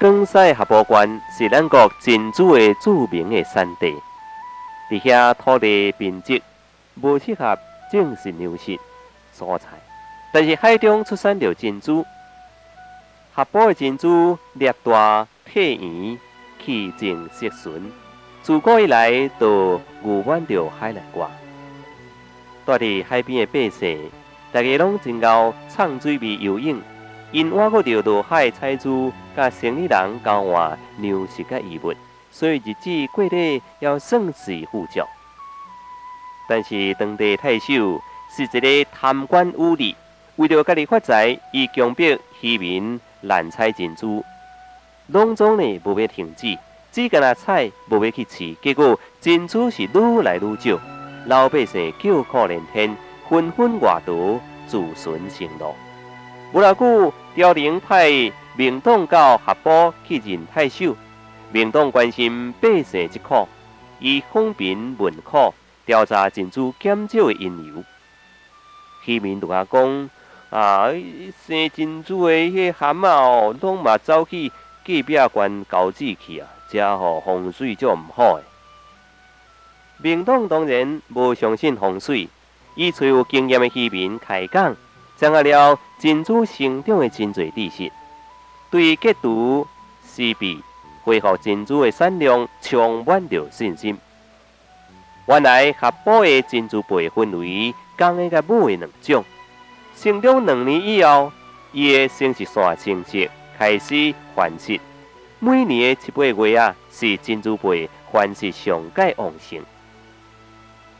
[0.00, 3.92] 江西合波关是咱国珍珠的著名的产地，
[4.88, 6.40] 伫遐土地品质
[7.02, 7.58] 无适合
[7.90, 8.78] 种植粮食、
[9.36, 9.70] 蔬菜，
[10.32, 12.06] 但是海中出产着珍珠。
[13.34, 16.16] 合波的珍珠粒大、体圆、
[16.64, 17.90] 气静色纯，
[18.44, 21.26] 自古以来就誉满着海内外。
[22.64, 23.98] 住伫海边的百姓，
[24.52, 26.80] 大家拢真够畅水味游泳。
[27.30, 31.92] 因挖过着落海采珠，甲生意人交换粮食甲衣物，
[32.30, 35.00] 所以日子过得要算是富足。
[36.48, 38.00] 但是当地太守
[38.34, 39.94] 是一个贪官污吏，
[40.36, 44.24] 为了家己发财，伊强迫渔民滥采珍珠，
[45.08, 46.56] 农庄呢无要停止，
[46.90, 50.80] 只干那采，无要去饲，结果珍珠是愈来愈少，
[51.26, 52.96] 老百姓叫苦连天，
[53.28, 55.74] 纷纷外逃，自寻生路。
[56.50, 58.10] 无偌久，朝廷派
[58.56, 60.96] 民党到合浦去认太守。
[61.52, 63.46] 民党关心百姓之苦，
[64.00, 65.52] 以风平问苦，
[65.84, 67.84] 调查珍珠减少的因由。
[69.04, 70.10] 渔民同阿讲：
[70.48, 70.88] 啊，
[71.46, 74.48] 生珍珠的迄蛤蟆哦，拢嘛走去
[74.86, 78.42] 隔壁关交子去啊，遮吼风水就毋好诶。
[79.98, 82.30] 民党当然无相信风水，
[82.74, 84.74] 伊找有经验的渔民开讲。
[85.18, 87.92] 掌握了珍珠生长的真侪知识，
[88.70, 89.66] 对解毒
[90.06, 90.62] 施弊、
[91.02, 93.98] 恢复珍珠的产量充满着信心。
[95.26, 99.24] 原来合保的珍珠贝分为公的甲母的两种，
[99.96, 101.32] 生长两年以后，
[101.72, 104.78] 伊的生殖线成熟，开始繁殖。
[105.40, 109.60] 每年的七八月啊，是珍珠贝繁殖上界旺盛。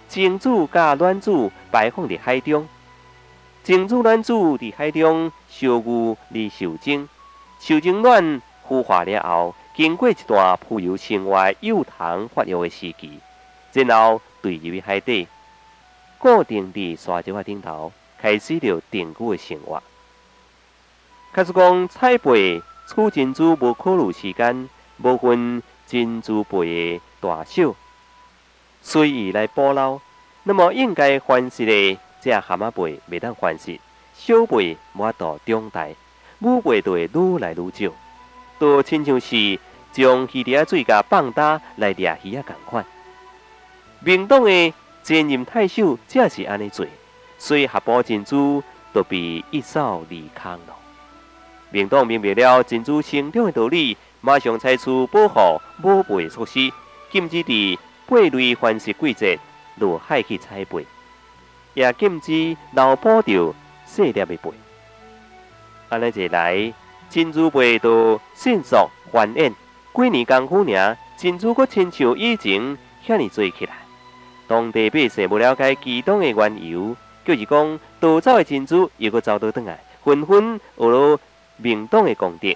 [0.09, 2.67] 精子甲卵子摆放伫海中。
[3.69, 7.07] 精子卵子伫海中相遇而受精，
[7.61, 13.21] 受精卵孵化了后，经过一段浮游生活、幼虫发育的时期，
[13.75, 15.29] 然后坠入海底，
[16.17, 19.83] 固定伫沙石顶头，开始了定居的生活。
[21.35, 27.75] 假使讲采贝取珍珠无考虑时间，无分珍珠贝的大小，
[28.81, 30.01] 随意来捕捞，
[30.45, 31.99] 那么应该凡是的。
[32.21, 33.79] 这蛤蟆背未当繁殖，
[34.15, 35.87] 小贝无到长大，
[36.39, 37.93] 母贝就会愈来愈少，
[38.59, 39.59] 都亲像是
[39.93, 42.85] 将鱼仔水甲放大来掠鱼仔共款。
[44.01, 46.87] 明党的前任太守正是安尼做，
[47.39, 48.63] 所以合保珍珠
[48.93, 50.77] 都被一扫而空了。
[51.71, 56.73] 明党明白了珍珠生长的道理，马上采取保护母贝措施，
[57.11, 59.39] 禁止伫贝类繁殖季节
[59.77, 60.85] 落海去采贝。
[61.75, 63.55] 也禁止老捕着
[63.87, 64.39] 细粒的贝，
[65.89, 66.73] 安尼一来，
[67.09, 68.77] 珍珠贝都迅速
[69.13, 69.53] 繁衍。
[69.95, 73.73] 几年功夫尔，珍珠阁亲像以前遐尼做起来。
[74.47, 81.19] 当地百姓不了解其中的缘由，就是讲逃走的珍珠又阁走倒转来，纷纷学了
[81.57, 82.55] 明党的功德，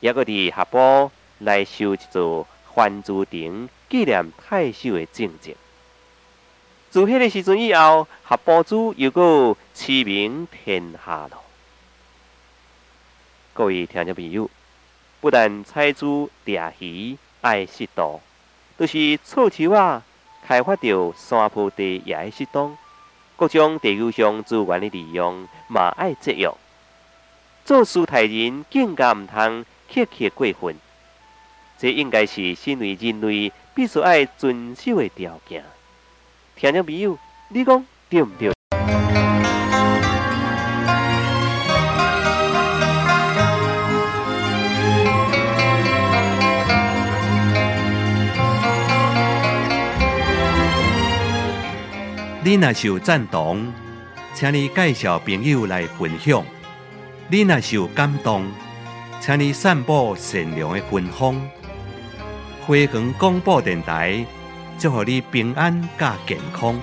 [0.00, 5.56] 也阁伫下埔来修一座还珠亭，纪念太守的正迹。
[6.90, 11.44] 自迄个时阵以后，合宝珠又阁驰名天下咯。
[13.52, 14.50] 各位听众朋友，
[15.20, 18.20] 不但采珠钓鱼爱适度，
[18.76, 20.02] 就是草树啊
[20.44, 22.76] 开发着山坡地也爱适当，
[23.36, 26.52] 各种地球上资源的利用嘛爱节约。
[27.64, 29.64] 做事待人更加毋通
[29.94, 30.74] 刻刻过分，
[31.78, 35.62] 这应该是身为人类必须爱遵守的条件。
[36.60, 37.16] 听众朋友，
[37.48, 38.52] 你讲对毋对？
[52.44, 53.72] 你若是有赞同，
[54.34, 56.42] 请你介绍朋友来分享；
[57.30, 58.44] 你若是有感动，
[59.18, 61.40] 请你散布善良的芬芳。
[62.66, 64.26] 辉煌广播电台。
[64.80, 66.74] 祝福你平安加健康。